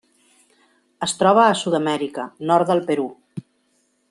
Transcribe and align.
Es 1.07 1.13
troba 1.19 1.43
a 1.49 1.59
Sud-amèrica: 1.61 2.27
nord 2.53 2.73
del 2.73 2.85
Perú. 2.89 3.07